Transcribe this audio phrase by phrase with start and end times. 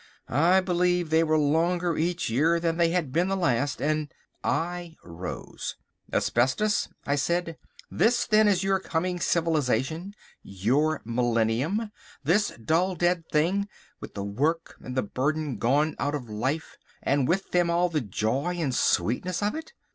[0.33, 4.11] I believe they were longer each year than they had been the last, and—"
[4.43, 5.75] I rose.
[6.11, 7.59] "Asbestos!" I said,
[7.91, 11.91] "this, then, is your coming Civilisation, your millennium.
[12.23, 13.69] This dull, dead thing,
[13.99, 18.01] with the work and the burden gone out of life, and with them all the
[18.01, 19.73] joy and sweetness of it.